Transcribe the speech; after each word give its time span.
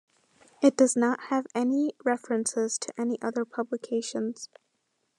It 0.63 0.75
does 0.77 0.95
not 0.95 1.25
have 1.29 1.45
any 1.53 1.93
references 2.03 2.79
to 2.79 2.91
any 2.99 3.21
other 3.21 3.45
publications. 3.45 4.49